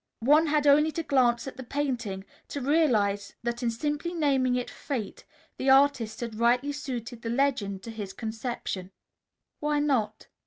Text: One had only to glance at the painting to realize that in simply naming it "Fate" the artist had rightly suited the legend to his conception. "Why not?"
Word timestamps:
One 0.21 0.47
had 0.47 0.65
only 0.65 0.91
to 0.93 1.03
glance 1.03 1.47
at 1.47 1.57
the 1.57 1.63
painting 1.63 2.25
to 2.47 2.59
realize 2.59 3.35
that 3.43 3.61
in 3.61 3.69
simply 3.69 4.15
naming 4.15 4.55
it 4.55 4.67
"Fate" 4.67 5.25
the 5.57 5.69
artist 5.69 6.21
had 6.21 6.39
rightly 6.39 6.71
suited 6.71 7.21
the 7.21 7.29
legend 7.29 7.83
to 7.83 7.91
his 7.91 8.11
conception. 8.11 8.89
"Why 9.59 9.77
not?" 9.77 10.25